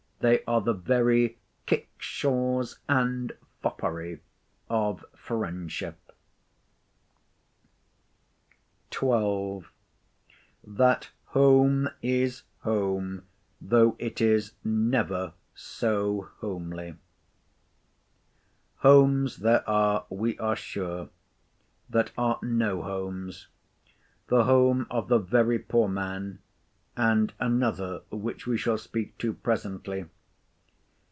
[0.21, 4.19] They are the very kickshaws and foppery
[4.69, 5.97] of friendship.
[8.93, 13.23] XII.—THAT HOME IS HOME
[13.61, 16.97] THOUGH IT IS NEVER SO HOMELY
[18.75, 21.09] Homes there are, we are sure,
[21.89, 23.47] that are no homes:
[24.27, 26.37] the home of the very poor man,
[26.97, 30.03] and another which we shall speak to presently.